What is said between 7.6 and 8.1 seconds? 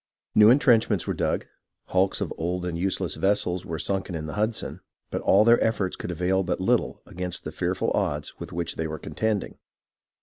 ful